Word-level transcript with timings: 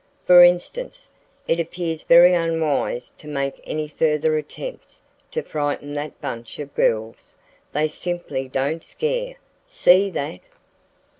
For 0.25 0.43
instance, 0.43 1.11
it 1.47 1.59
appears 1.59 2.01
very 2.01 2.33
unwise 2.33 3.11
to 3.19 3.27
make 3.27 3.61
any 3.65 3.87
further 3.87 4.35
attempts 4.35 5.03
to 5.29 5.43
frighten 5.43 5.93
that 5.93 6.19
bunch 6.19 6.57
of 6.57 6.73
girls. 6.73 7.35
They 7.71 7.87
simply 7.87 8.47
don't 8.47 8.83
scare. 8.83 9.35
See 9.67 10.09
that?" 10.09 10.39